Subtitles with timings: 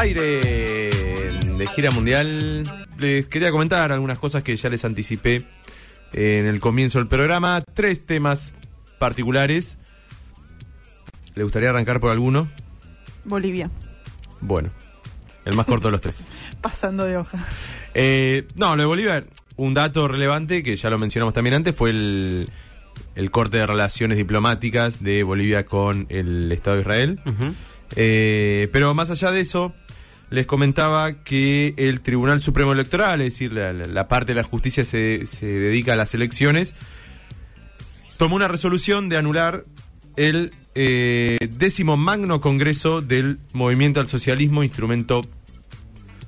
[0.00, 0.90] aire
[1.58, 2.64] de gira mundial.
[2.98, 5.44] Les quería comentar algunas cosas que ya les anticipé
[6.14, 7.62] en el comienzo del programa.
[7.74, 8.54] Tres temas
[8.98, 9.76] particulares.
[11.34, 12.48] ¿Le gustaría arrancar por alguno?
[13.24, 13.70] Bolivia,
[14.40, 14.70] Bueno,
[15.44, 16.24] el más corto de los tres.
[16.62, 17.38] pasando de hoja.
[17.92, 19.24] Eh, no, lo de Bolivia,
[19.56, 22.48] un dato relevante que ya lo mencionamos también antes fue el,
[23.14, 27.20] el corte de relaciones diplomáticas de Bolivia con el Estado de Israel.
[27.96, 29.74] Eh, pero más allá de eso,
[30.30, 35.26] les comentaba que el Tribunal Supremo Electoral, es decir, la, parte de la justicia se,
[35.26, 36.76] se dedica a las elecciones,
[38.16, 39.64] tomó una resolución de anular
[40.16, 45.20] el eh, décimo magno congreso del Movimiento al Socialismo, instrumento...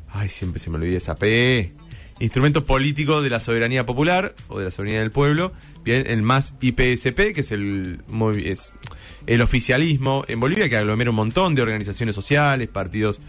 [0.09, 1.73] Ay, siempre se me olvida esa P.
[2.19, 5.53] Instrumento político de la soberanía popular o de la soberanía del pueblo.
[5.85, 8.01] Bien, el más IPSP, que es el,
[8.45, 8.75] es
[9.27, 13.21] el oficialismo en Bolivia, que aglomera un montón de organizaciones sociales, partidos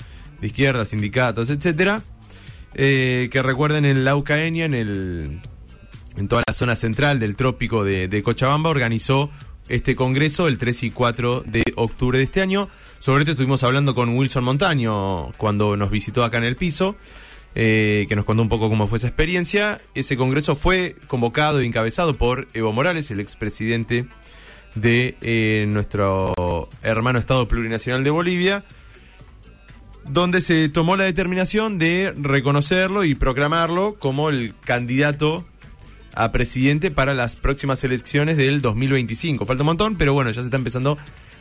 [0.44, 2.02] de izquierda, sindicatos, etcétera.
[2.76, 5.40] Eh, que recuerden en la Ucaenia, en el
[6.18, 9.32] en toda la zona central del trópico de, de Cochabamba, organizó
[9.70, 12.70] este congreso el 3 y 4 de octubre de este año.
[13.00, 16.96] Sobre esto estuvimos hablando con Wilson Montaño cuando nos visitó acá en el piso,
[17.56, 19.80] eh, que nos contó un poco cómo fue esa experiencia.
[19.96, 24.08] Ese congreso fue convocado y encabezado por Evo Morales, el expresidente
[24.76, 28.66] de eh, nuestro hermano Estado Plurinacional de Bolivia,
[30.06, 35.46] donde se tomó la determinación de reconocerlo y proclamarlo como el candidato
[36.16, 39.46] a presidente para las próximas elecciones del 2025.
[39.46, 40.98] Falta un montón, pero bueno, ya se está empezando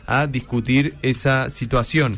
[0.07, 2.17] a discutir esa situación.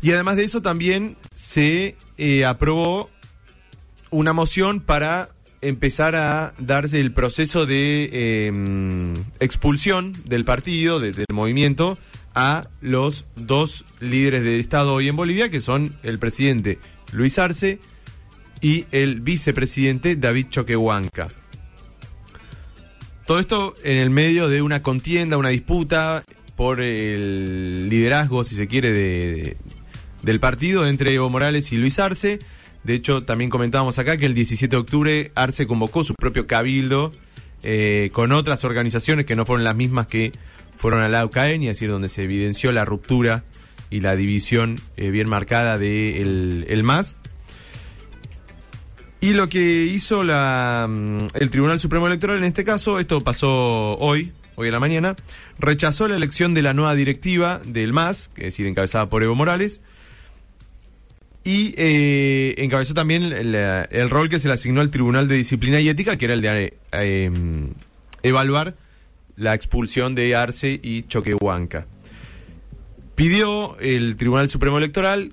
[0.00, 3.10] Y además de eso también se eh, aprobó
[4.10, 11.26] una moción para empezar a darse el proceso de eh, expulsión del partido, de- del
[11.32, 11.98] movimiento,
[12.40, 16.78] a los dos líderes del Estado hoy en Bolivia, que son el presidente
[17.12, 17.80] Luis Arce
[18.60, 21.26] y el vicepresidente David Choquehuanca.
[23.26, 26.22] Todo esto en el medio de una contienda, una disputa
[26.56, 29.56] por el liderazgo, si se quiere, de, de-
[30.22, 32.38] del partido entre Evo Morales y Luis Arce.
[32.84, 37.10] De hecho, también comentábamos acá que el 17 de octubre Arce convocó su propio cabildo
[37.62, 40.32] eh, con otras organizaciones que no fueron las mismas que
[40.76, 43.44] fueron a la UCAEN, es decir, donde se evidenció la ruptura
[43.90, 47.16] y la división eh, bien marcada del el MAS.
[49.20, 53.98] Y lo que hizo la, mm, el Tribunal Supremo Electoral en este caso, esto pasó
[53.98, 55.16] hoy, hoy a la mañana,
[55.58, 59.80] rechazó la elección de la nueva directiva del MAS, es decir, encabezada por Evo Morales,
[61.48, 65.88] y eh, encabezó también el, rol que se le asignó al Tribunal de Disciplina y
[65.88, 67.30] Ética, que era el de eh, eh,
[68.22, 68.74] evaluar
[69.34, 71.86] la expulsión de Arce y Choquehuanca.
[73.14, 75.32] Pidió el Tribunal Supremo Electoral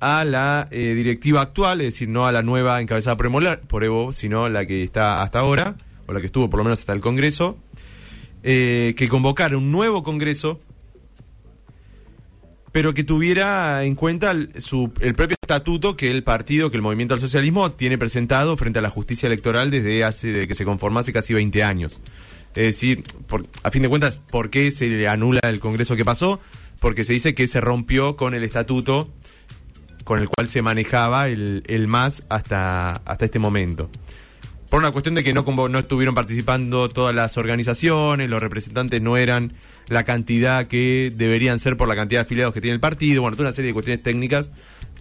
[0.00, 4.48] a la eh, directiva actual, es decir, no a la nueva encabezada por, Evo, sino
[4.48, 5.76] la que está hasta ahora,
[6.08, 7.56] o la que estuvo por lo menos hasta el Congreso,
[8.42, 10.60] que convocara un nuevo Congreso,
[12.72, 16.82] pero que tuviera en cuenta el, su- el propio estatuto que el partido, que el
[16.82, 20.64] Movimiento al Socialismo tiene presentado frente a la justicia electoral desde hace de que se
[20.64, 22.00] conformó hace casi 20 años.
[22.54, 26.04] Es decir, por- a fin de cuentas, ¿por qué se le anula el Congreso que
[26.04, 26.40] pasó?
[26.80, 29.08] Porque se dice que se rompió con el estatuto
[30.04, 33.88] con el cual se manejaba el, el MAS hasta, hasta este momento.
[34.72, 39.18] Por una cuestión de que no, no estuvieron participando todas las organizaciones, los representantes no
[39.18, 39.52] eran
[39.88, 43.36] la cantidad que deberían ser por la cantidad de afiliados que tiene el partido, bueno,
[43.36, 44.50] toda una serie de cuestiones técnicas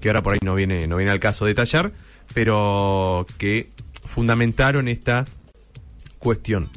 [0.02, 1.94] que ahora por ahí no viene, no viene al caso detallar,
[2.34, 3.70] pero que
[4.04, 5.24] fundamentaron esta
[6.20, 6.70] cuestión.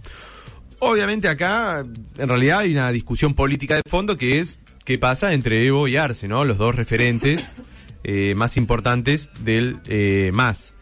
[0.78, 1.84] Obviamente acá,
[2.16, 5.96] en realidad, hay una discusión política de fondo que es qué pasa entre Evo y
[5.96, 6.44] Arce, ¿no?
[6.44, 7.50] Los dos referentes
[8.04, 10.74] eh, más importantes del eh, MAS.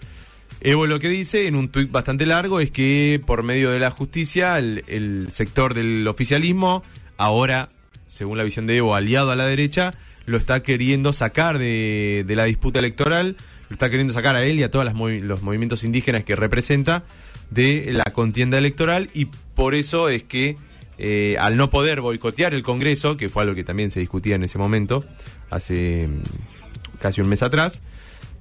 [0.64, 3.90] Evo lo que dice en un tuit bastante largo es que por medio de la
[3.90, 6.84] justicia el, sector del oficialismo,
[7.16, 7.68] ahora,
[8.06, 9.92] según la visión de Evo, aliado a la derecha,
[10.24, 13.36] lo está queriendo sacar de, de la disputa electoral,
[13.68, 17.02] lo está queriendo sacar a él y a todos los movimientos indígenas que representa
[17.50, 19.26] de la contienda electoral y
[19.56, 20.54] por eso es que
[20.96, 24.44] eh, al no poder boicotear el Congreso, que fue algo que también se discutía en
[24.44, 25.04] ese momento,
[25.50, 27.82] hace mm, casi un mes atrás,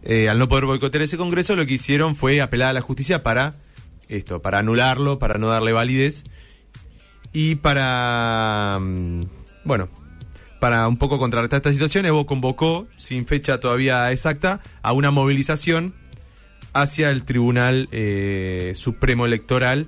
[0.04, 3.24] eh, al no poder boicotear ese Congreso, lo que hicieron fue apelar a la justicia
[3.24, 3.54] para
[4.08, 6.24] esto, para anularlo, para no darle validez
[7.34, 9.22] y para, mm,
[9.64, 9.90] bueno,
[10.60, 15.96] para un poco contrarrestar esta situación, Evo convocó, sin fecha todavía exacta, a una movilización
[16.74, 19.88] hacia el Tribunal eh, Supremo Electoral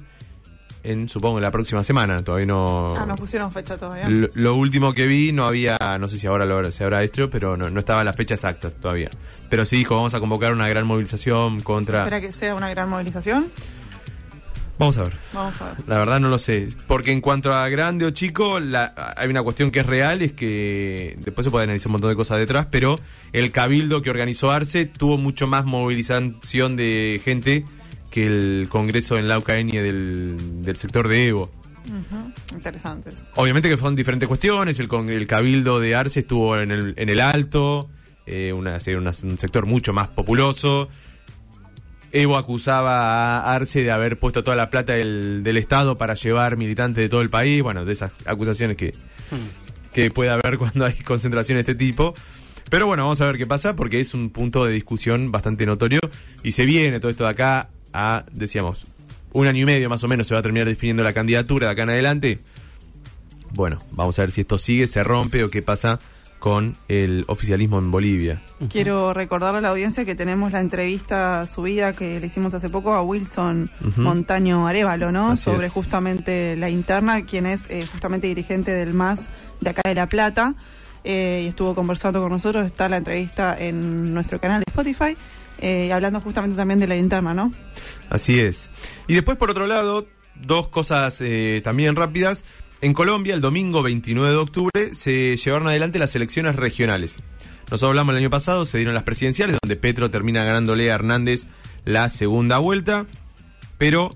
[0.83, 2.21] en, supongo, la próxima semana.
[2.23, 2.95] Todavía no...
[2.95, 4.07] Ah, no pusieron fecha todavía.
[4.09, 7.29] Lo, lo último que vi no había, no sé si ahora lo, se habrá hecho,
[7.29, 9.09] pero no, no estaba la fecha exacta todavía.
[9.49, 11.99] Pero sí dijo, vamos a convocar una gran movilización contra...
[12.03, 13.45] ¿Espera que sea una gran movilización?
[14.79, 15.13] Vamos a ver.
[15.33, 15.75] Vamos a ver.
[15.87, 16.67] La verdad no lo sé.
[16.87, 20.33] Porque en cuanto a grande o chico, la- hay una cuestión que es real, es
[20.33, 22.95] que después se puede analizar un montón de cosas detrás, pero
[23.33, 27.65] el cabildo que organizó Arce tuvo mucho más movilización de gente
[28.13, 31.51] que el congreso en la Ucrania del, del sector de Evo.
[31.85, 33.09] Ujú, Interesante.
[33.09, 33.23] eso.
[33.35, 37.09] Obviamente que son diferentes cuestiones, el, con- el cabildo de Arce estuvo en el, en
[37.09, 37.89] el alto,
[38.27, 40.89] eh, una- una- un sector mucho más populoso.
[42.11, 46.55] Evo acusaba a Arce de haber puesto toda la plata del, del Estado para llevar
[46.57, 48.93] militantes de todo el país, bueno, de esas acusaciones que,
[49.91, 52.13] que puede haber cuando hay concentración de este tipo.
[52.69, 55.99] Pero bueno, vamos a ver qué pasa porque es un punto de discusión bastante notorio
[56.43, 58.85] y se viene todo esto de acá a, decíamos,
[59.31, 61.73] un año y medio más o menos se va a terminar definiendo la candidatura de
[61.73, 62.39] acá en adelante.
[63.53, 65.99] Bueno, vamos a ver si esto sigue, se rompe o qué pasa
[66.39, 68.41] con el oficialismo en Bolivia.
[68.69, 72.93] Quiero recordarle a la audiencia que tenemos la entrevista subida que le hicimos hace poco
[72.93, 73.69] a Wilson.
[73.95, 75.31] Montaño Arevalo, ¿no?
[75.31, 75.71] Así Sobre es.
[75.71, 79.29] justamente la interna, quien es eh, justamente dirigente del MAS
[79.61, 80.55] de acá de La Plata.
[81.05, 82.65] eh, y estuvo conversando con nosotros.
[82.65, 85.15] Está la entrevista en nuestro canal de Spotify.
[85.59, 87.51] Eh, hablando justamente también de la interna, ¿no?
[88.09, 88.69] Así es.
[89.07, 92.45] Y después, por otro lado, dos cosas eh, también rápidas.
[92.81, 97.17] En Colombia, el domingo 29 de octubre, se llevaron adelante las elecciones regionales.
[97.71, 101.47] Nosotros hablamos el año pasado, se dieron las presidenciales, donde Petro termina ganándole a Hernández
[101.85, 103.05] la segunda vuelta,
[103.77, 104.15] pero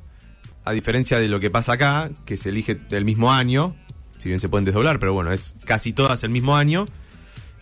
[0.65, 3.75] a diferencia de lo que pasa acá, que se elige el mismo año,
[4.17, 6.85] si bien se pueden desdoblar, pero bueno, es casi todas el mismo año,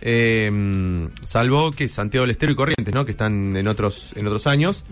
[0.07, 3.05] eh, salvo que Santiago del Estero y Corrientes, ¿no?
[3.05, 4.85] que están en otros, en otros años.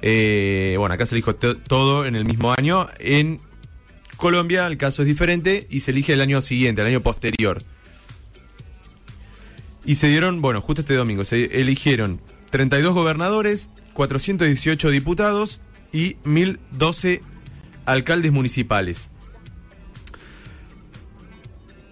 [0.00, 2.86] Eh, bueno, acá se to- todo en el mismo año.
[3.00, 3.40] En
[4.16, 7.62] Colombia el caso es diferente y se elige el año siguiente, el año posterior.
[9.84, 12.20] Y se dieron, bueno, justo este domingo, se eligieron
[12.50, 15.60] 32 gobernadores, 418 diputados
[15.92, 17.22] y 1012
[17.86, 19.10] alcaldes municipales.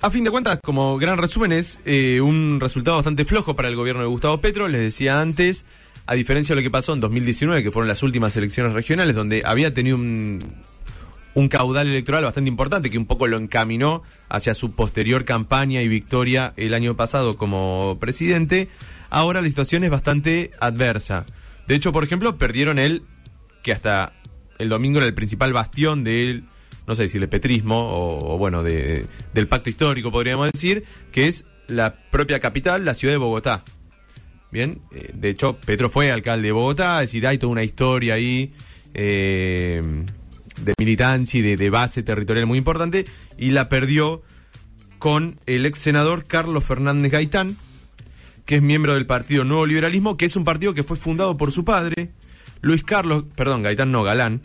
[0.03, 3.77] A fin de cuentas, como gran resumen, es eh, un resultado bastante flojo para el
[3.77, 4.67] gobierno de Gustavo Petro.
[4.67, 5.65] Les decía antes,
[6.07, 9.43] a diferencia de lo que pasó en 2019, que fueron las últimas elecciones regionales, donde
[9.45, 10.43] había tenido un,
[11.49, 16.53] caudal electoral bastante importante que un poco lo encaminó hacia su posterior campaña y victoria
[16.57, 18.69] el año pasado como presidente.
[19.09, 21.27] Ahora la situación es bastante adversa.
[21.69, 23.05] De hecho, por ejemplo, perdieron el
[23.63, 24.15] que hasta
[24.59, 26.43] el domingo era el principal bastión del,
[26.93, 27.89] no sé si el petrismo
[28.21, 33.15] o, bueno, de, del pacto histórico, podríamos decir, que es la propia capital, la ciudad
[33.15, 33.65] de Bogotá.
[34.51, 38.13] Bien, eh, de hecho, Petro fue alcalde de Bogotá, es decir, hay toda una historia
[38.13, 38.53] ahí
[38.93, 39.81] eh,
[40.61, 43.07] de militancia y de, de base territorial muy importante,
[43.39, 44.21] y la perdió
[44.99, 47.57] con el ex senador Carlos Fernández Gaitán,
[48.45, 51.53] que es miembro del partido Nuevo Liberalismo, que es un partido que fue fundado por
[51.53, 52.11] su padre,
[52.61, 54.43] Luis Carlos, perdón, Gaitán no, Galán,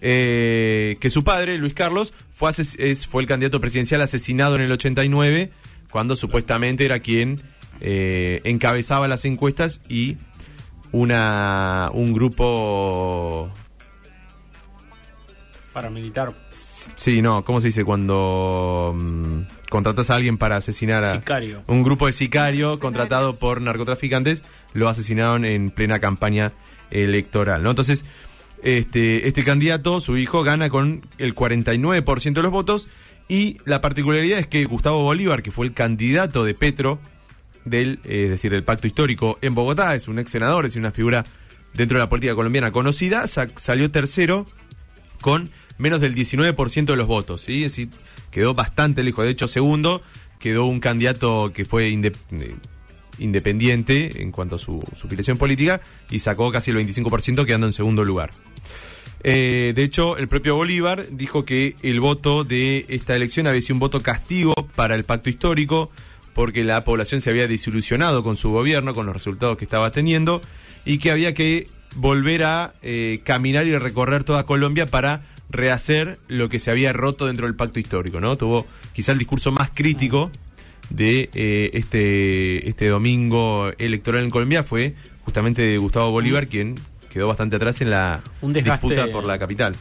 [0.00, 4.62] eh, que su padre, Luis Carlos, fue, ases- es- fue el candidato presidencial asesinado en
[4.62, 5.50] el 89,
[5.90, 7.40] cuando supuestamente era quien
[7.80, 10.16] eh, encabezaba las encuestas y
[10.92, 13.50] una un grupo
[15.72, 16.34] Paramilitar.
[16.52, 21.62] sí no cómo se dice cuando mm, contratas a alguien para asesinar a Sicario.
[21.68, 24.42] un grupo de sicario contratado por narcotraficantes
[24.72, 26.52] lo asesinaron en plena campaña
[26.90, 28.04] electoral no entonces
[28.62, 32.88] este este candidato su hijo gana con el 49% de los votos
[33.28, 36.98] y la particularidad es que Gustavo Bolívar que fue el candidato de Petro
[37.64, 40.90] del, eh, es decir, del pacto histórico en Bogotá, es un ex senador, es una
[40.92, 41.24] figura
[41.74, 44.46] dentro de la política colombiana conocida, sa- salió tercero
[45.20, 47.64] con menos del 19% de los votos, ¿sí?
[47.64, 47.88] Es decir,
[48.30, 49.24] quedó bastante lejos.
[49.26, 50.02] De hecho, segundo
[50.38, 52.54] quedó un candidato que fue inde- eh,
[53.20, 57.72] independiente en cuanto a su, su filiación política y sacó casi el 25% quedando en
[57.72, 58.30] segundo lugar.
[59.22, 63.74] Eh, de hecho, el propio Bolívar dijo que el voto de esta elección había sido
[63.74, 65.90] un voto castigo para el pacto histórico,
[66.34, 70.40] porque la población se había desilusionado con su gobierno, con los resultados que estaba teniendo,
[70.84, 76.48] y que había que volver a eh, caminar y recorrer toda Colombia para rehacer lo
[76.48, 78.36] que se había roto dentro del pacto histórico, ¿no?
[78.36, 80.30] Tuvo quizá el discurso más crítico
[80.90, 84.94] de eh, este, este domingo electoral en Colombia fue
[85.24, 86.74] justamente de Gustavo Bolívar, quien
[87.10, 89.74] quedó bastante atrás en la Un disputa por la capital.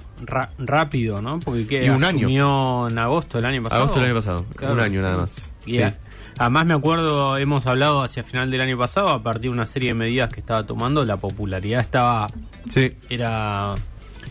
[0.58, 1.40] Rápido, ¿no?
[1.40, 2.20] Porque que Y un año.
[2.28, 3.82] asumió en agosto del año pasado.
[3.84, 4.74] Agosto del año pasado, Claro.
[4.74, 5.54] un año nada más.
[5.66, 5.82] Y Sí.
[6.38, 9.90] además me acuerdo, hemos hablado hacia final del año pasado, a partir de una serie
[9.90, 12.28] de medidas que estaba tomando, la popularidad estaba
[12.68, 13.76] Sí, era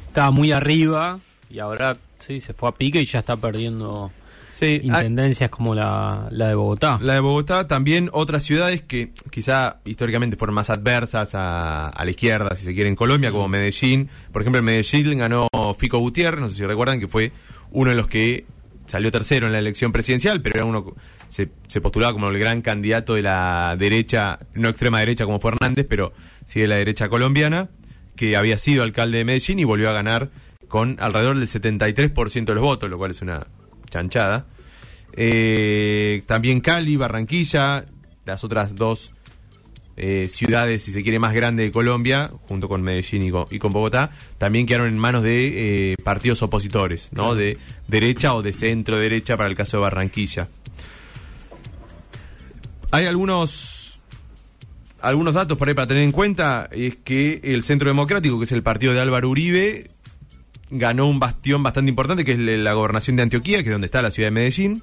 [0.06, 1.18] estaba muy arriba
[1.50, 4.10] Y ahora sí, se fue a pique y ya está perdiendo
[4.58, 6.98] Sí, hay- intendencias como la, la de Bogotá.
[7.00, 12.10] La de Bogotá, también otras ciudades que quizá históricamente fueron más adversas a, a la
[12.10, 14.08] izquierda, si se quiere, en Colombia, como Medellín.
[14.32, 15.46] Por ejemplo, en Medellín ganó
[15.78, 17.30] Fico Gutiérrez, no sé si recuerdan, que fue
[17.70, 18.46] uno de los que
[18.86, 20.94] salió tercero en la elección presidencial, pero era uno
[21.28, 25.52] se, se postulaba como el gran candidato de la derecha, no extrema derecha como fue
[25.52, 26.12] Hernández, pero
[26.46, 27.68] sí de la derecha colombiana,
[28.16, 30.30] que había sido alcalde de Medellín y volvió a ganar
[30.68, 33.46] con alrededor del 73% de los votos, lo cual es una
[33.90, 34.46] chanchada.
[35.12, 37.86] Eh, también Cali, Barranquilla,
[38.24, 39.12] las otras dos
[39.96, 43.58] eh, ciudades, si se quiere, más grandes de Colombia, junto con Medellín y con, y
[43.58, 47.34] con Bogotá, también quedaron en manos de eh, partidos opositores, ¿no?
[47.34, 50.46] De derecha o de centro derecha para el caso de Barranquilla.
[52.92, 53.98] Hay algunos
[55.00, 58.52] algunos datos por ahí para tener en cuenta, es que el Centro Democrático, que es
[58.52, 59.90] el partido de Álvaro Uribe,
[60.70, 64.02] ganó un bastión bastante importante, que es la gobernación de Antioquía, que es donde está
[64.02, 64.82] la ciudad de Medellín.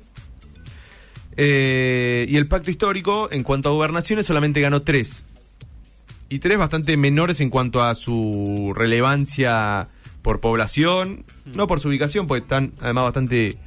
[1.37, 5.25] Eh, y el pacto histórico, en cuanto a gobernaciones, solamente ganó tres.
[6.29, 9.89] Y tres bastante menores en cuanto a su relevancia
[10.21, 13.57] por población, no por su ubicación, porque están además bastante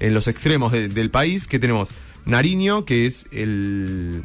[0.00, 1.90] en los extremos de- del país, que tenemos
[2.24, 4.22] Nariño, que es el,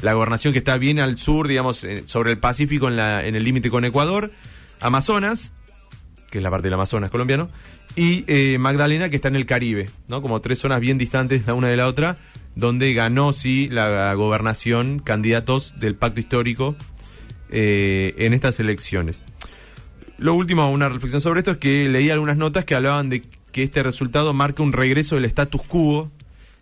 [0.00, 3.36] la gobernación que está bien al sur, digamos, eh, sobre el Pacífico, en, la, en
[3.36, 4.32] el límite con Ecuador,
[4.80, 5.52] Amazonas,
[6.30, 7.48] que es la parte del Amazonas colombiano,
[7.96, 10.22] y eh, Magdalena, que está en el Caribe, ¿no?
[10.22, 12.18] Como tres zonas bien distantes la una de la otra,
[12.54, 16.76] donde ganó, sí, la gobernación candidatos del pacto histórico
[17.50, 19.22] eh, en estas elecciones.
[20.18, 23.62] Lo último, una reflexión sobre esto, es que leí algunas notas que hablaban de que
[23.62, 26.10] este resultado marca un regreso del status quo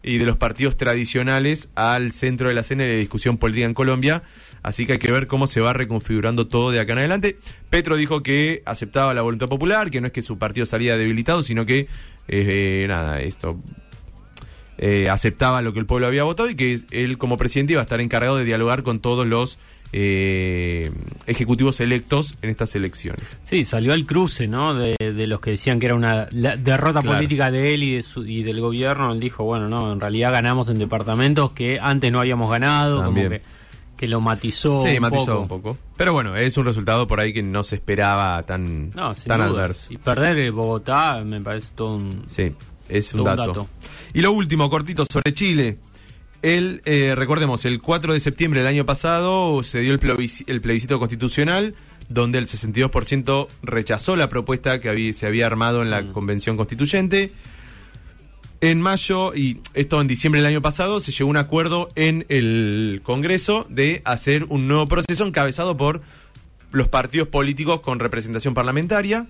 [0.06, 3.74] y de los partidos tradicionales al centro de la escena y de discusión política en
[3.74, 4.22] Colombia.
[4.62, 7.38] Así que hay que ver cómo se va reconfigurando todo de acá en adelante.
[7.70, 11.42] Petro dijo que aceptaba la voluntad popular, que no es que su partido salía debilitado,
[11.42, 11.88] sino que,
[12.28, 13.60] eh, nada, esto
[14.78, 17.84] eh, aceptaba lo que el pueblo había votado y que él como presidente iba a
[17.84, 19.58] estar encargado de dialogar con todos los
[19.98, 20.90] eh,
[21.26, 23.38] ejecutivos electos en estas elecciones.
[23.44, 24.74] Sí, salió al cruce, ¿no?
[24.74, 27.16] De, de los que decían que era una la- derrota Claro.
[27.16, 29.10] política de él y, de su- y del gobierno.
[29.10, 33.26] Él dijo, bueno, no, en realidad ganamos en departamentos que antes no habíamos ganado, También.
[33.28, 33.42] como que,
[33.96, 34.84] que lo matizó.
[34.84, 35.54] sí, un matizó poco.
[35.54, 35.78] un poco.
[35.96, 39.62] Pero bueno, es un resultado por ahí que no se esperaba tan, No, tan duda.
[39.62, 39.90] adverso.
[39.94, 42.24] Y perder Bogotá me parece todo un...
[42.26, 42.52] Sí,
[42.90, 43.66] es un dato.
[44.12, 45.78] Y lo último, cortito, sobre Chile.
[46.42, 50.60] El, eh, recordemos, el 4 de septiembre del año pasado se dio el, plebisci- el
[50.60, 51.74] plebiscito constitucional,
[52.08, 56.12] donde el 62% rechazó la propuesta que había- se había armado en la Mm.
[56.12, 57.32] convención constituyente.
[58.60, 62.24] En mayo, y esto en diciembre del año pasado, se llegó a un acuerdo en
[62.28, 66.00] el Congreso de hacer un nuevo proceso encabezado por
[66.72, 69.26] los partidos políticos con representación parlamentaria.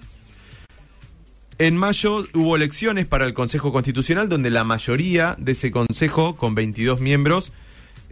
[1.58, 6.54] En mayo hubo elecciones para el Consejo Constitucional, donde la mayoría de ese Consejo, con
[6.54, 7.52] 22 miembros,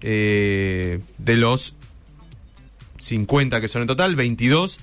[0.00, 1.74] eh, de los
[2.98, 4.80] 50 que son en total, 22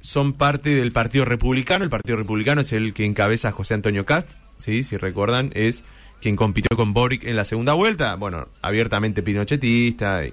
[0.00, 1.82] son parte del Partido Republicano.
[1.82, 4.84] El Partido Republicano es el que encabeza a José Antonio Cast, ¿sí?
[4.84, 5.84] si recuerdan, es
[6.20, 8.14] quien compitió con Boric en la segunda vuelta.
[8.14, 10.32] Bueno, abiertamente pinochetista, y,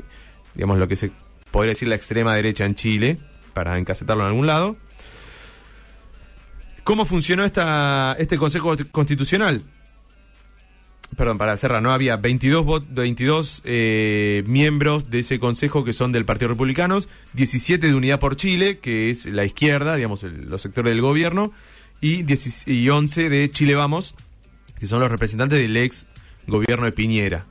[0.53, 1.11] digamos lo que se
[1.51, 3.17] podría decir la extrema derecha en Chile,
[3.53, 4.77] para encasetarlo en algún lado.
[6.85, 9.63] ¿Cómo funcionó esta, este Consejo Constitucional?
[11.17, 16.11] Perdón, para cerrar, no había 22, vot- 22 eh, miembros de ese consejo que son
[16.11, 16.99] del Partido Republicano,
[17.33, 21.51] 17 de Unidad por Chile, que es la izquierda, digamos, los sectores del gobierno,
[22.01, 24.13] y, 10 y 11 de Chile Vamos,
[24.79, 26.05] que son los representantes del ex
[26.45, 27.45] gobierno de Piñera.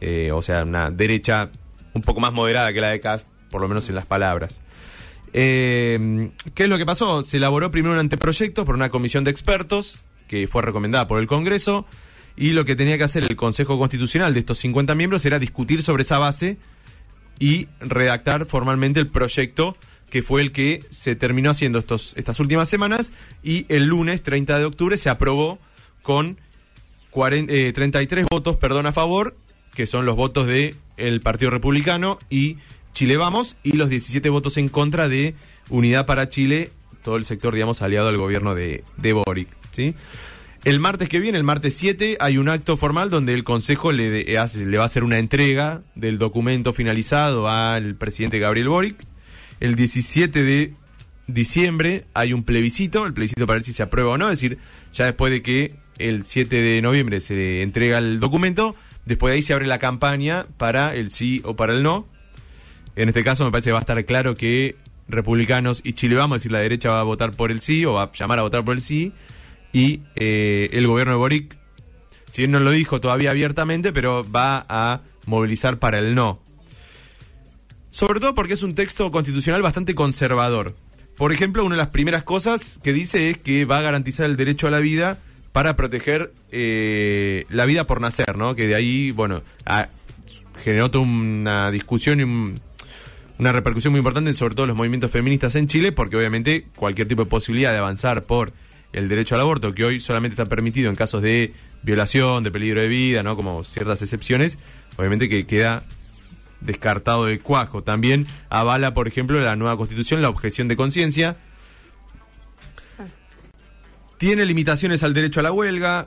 [0.00, 1.50] Eh, o sea, una derecha
[1.92, 4.62] un poco más moderada que la de Cast, por lo menos en las palabras.
[5.36, 7.22] Eh, ¿Qué es lo que pasó?
[7.22, 11.26] Se elaboró primero un anteproyecto por una comisión de expertos que fue recomendada por el
[11.26, 11.86] Congreso
[12.36, 15.82] y lo que tenía que hacer el Consejo Constitucional de estos 50 miembros era discutir
[15.82, 16.56] sobre esa base
[17.40, 19.76] y redactar formalmente el proyecto
[20.08, 23.12] que fue el que se terminó haciendo estos, estas últimas semanas
[23.42, 25.58] y el lunes 30 de octubre se aprobó
[26.02, 26.38] con
[27.10, 29.36] 40, eh, 33 votos perdón, a favor,
[29.74, 32.58] que son los votos de el Partido Republicano y
[32.94, 35.34] Chile Vamos, y los 17 votos en contra de
[35.68, 36.70] Unidad para Chile,
[37.02, 39.48] todo el sector, digamos, aliado al gobierno de, de Boric.
[39.72, 39.94] ¿sí?
[40.64, 44.10] El martes que viene, el martes 7, hay un acto formal donde el Consejo le,
[44.10, 48.96] de- hace- le va a hacer una entrega del documento finalizado al presidente Gabriel Boric.
[49.60, 50.72] El 17 de
[51.26, 54.58] diciembre hay un plebiscito, el plebiscito para ver si se aprueba o no, es decir,
[54.92, 58.74] ya después de que el 7 de noviembre se entrega el documento,
[59.04, 62.06] después de ahí se abre la campaña para el sí o para el no.
[62.96, 64.76] En este caso me parece que va a estar claro que
[65.08, 67.92] republicanos y Chile Vamos, es decir, la derecha va a votar por el sí o
[67.94, 69.12] va a llamar a votar por el sí,
[69.72, 71.56] y eh, el gobierno de Boric,
[72.30, 76.40] si bien no lo dijo todavía abiertamente, pero va a movilizar para el no.
[77.90, 80.74] Sobre todo porque es un texto constitucional bastante conservador.
[81.16, 84.36] Por ejemplo, una de las primeras cosas que dice es que va a garantizar el
[84.36, 85.18] derecho a la vida
[85.52, 88.56] para proteger eh, la vida por nacer, ¿no?
[88.56, 89.88] Que de ahí, bueno, a-
[90.62, 92.58] generó toda una discusión y un-
[93.38, 97.24] una repercusión muy importante sobre todo los movimientos feministas en Chile, porque obviamente cualquier tipo
[97.24, 98.52] de posibilidad de avanzar por
[98.92, 102.80] el derecho al aborto, que hoy solamente está permitido en casos de violación, de peligro
[102.80, 103.34] de vida, ¿no?
[103.34, 104.58] Como ciertas excepciones,
[104.96, 105.84] obviamente que queda
[106.60, 107.82] descartado de cuajo.
[107.82, 111.36] También avala, por ejemplo, la nueva constitución la objeción de conciencia.
[114.16, 116.06] Tiene limitaciones al derecho a la huelga.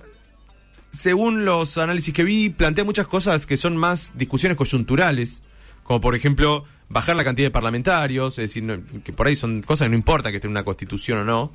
[0.92, 5.42] Según los análisis que vi, plantea muchas cosas que son más discusiones coyunturales,
[5.84, 9.62] como por ejemplo bajar la cantidad de parlamentarios, es decir, no- que por ahí son
[9.62, 11.52] cosas que no importa que esté en una constitución o no,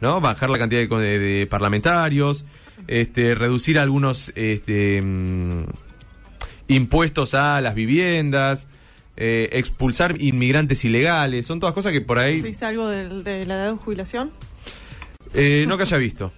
[0.00, 0.20] ¿no?
[0.20, 2.44] Bajar la cantidad de, co- de- de parlamentarios,
[2.86, 5.64] este, reducir algunos este, mm,
[6.68, 8.66] impuestos a las viviendas,
[9.16, 13.54] eh, expulsar inmigrantes ilegales, son todas cosas que por ahí ¿Se dice algo de, la
[13.54, 14.30] edad de jubilación?
[15.34, 16.32] eh, no que haya visto.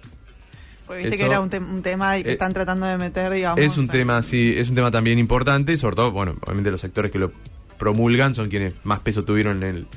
[0.85, 2.97] Porque viste Eso- que era un, tem- un tema y que Eh, están tratando de
[2.97, 3.59] meter, digamos.
[3.59, 6.79] Es un en- tema, sí, es un tema también importante, sobre todo, bueno, obviamente los
[6.79, 7.31] sectores que lo
[7.77, 9.87] promulgan son quienes más peso tuvieron en el,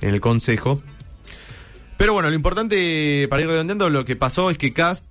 [0.00, 0.82] en el Consejo.
[1.96, 5.04] Pero bueno, lo importante, para ir redondeando, lo que pasó es que Cast,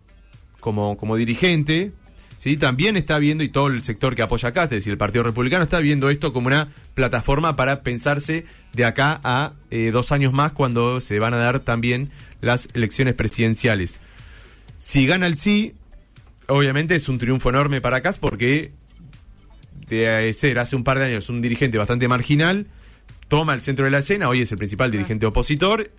[0.59, 1.91] como, como dirigente,
[2.37, 2.57] ¿sí?
[2.57, 5.23] también está viendo, y todo el sector que apoya a Cast, es decir, el Partido
[5.23, 10.31] Republicano, está viendo esto como una plataforma para pensarse de acá a eh, dos años
[10.31, 13.97] más, cuando se van a dar también las elecciones presidenciales.
[14.77, 15.73] Si gana el sí,
[16.47, 18.71] obviamente es un triunfo enorme para Cast porque
[19.87, 22.67] de ser hace un par de años un dirigente bastante marginal,
[23.27, 25.91] toma el centro de la escena, hoy es el principal dirigente opositor,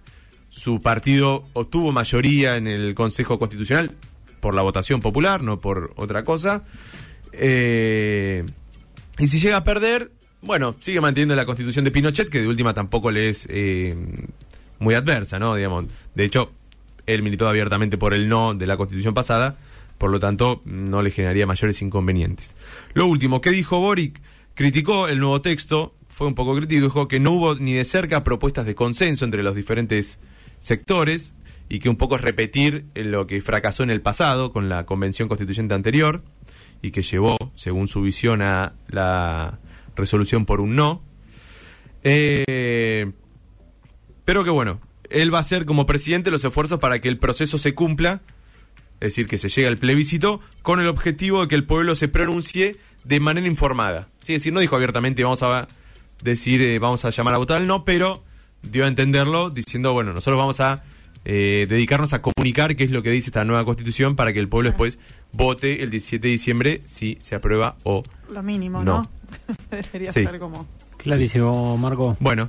[0.48, 3.92] su partido obtuvo mayoría en el Consejo Constitucional
[4.40, 6.64] por la votación popular, no por otra cosa.
[7.32, 8.44] Eh,
[9.18, 10.12] y si llega a perder,
[10.42, 13.96] bueno, sigue manteniendo la constitución de Pinochet, que de última tampoco le es eh,
[14.78, 15.54] muy adversa, ¿no?
[15.54, 16.52] Digamos, de hecho,
[17.06, 19.56] él militó abiertamente por el no de la constitución pasada,
[19.98, 22.56] por lo tanto, no le generaría mayores inconvenientes.
[22.94, 24.20] Lo último, ¿qué dijo Boric?
[24.54, 28.24] Criticó el nuevo texto, fue un poco crítico, dijo que no hubo ni de cerca
[28.24, 30.18] propuestas de consenso entre los diferentes
[30.58, 31.34] sectores
[31.68, 35.28] y que un poco es repetir lo que fracasó en el pasado con la convención
[35.28, 36.22] constituyente anterior
[36.80, 39.58] y que llevó, según su visión, a la
[39.94, 41.02] resolución por un no.
[42.02, 43.10] Eh,
[44.24, 44.80] pero que bueno,
[45.10, 48.22] él va a hacer como presidente los esfuerzos para que el proceso se cumpla,
[49.00, 52.08] es decir, que se llegue al plebiscito, con el objetivo de que el pueblo se
[52.08, 54.08] pronuncie de manera informada.
[54.22, 55.68] Sí, es decir, no dijo abiertamente vamos a
[56.22, 58.24] decir, eh, vamos a llamar a votar no, pero
[58.62, 60.82] dio a entenderlo diciendo, bueno, nosotros vamos a
[61.24, 64.48] eh, dedicarnos a comunicar qué es lo que dice esta nueva constitución para que el
[64.48, 64.98] pueblo después
[65.32, 69.02] vote el 17 de diciembre si se aprueba o Lo mínimo, No.
[69.02, 69.10] ¿no?
[69.70, 70.24] Debería Sí.
[70.24, 70.66] ser como...
[70.96, 72.16] Clarísimo, Marco.
[72.20, 72.48] Bueno,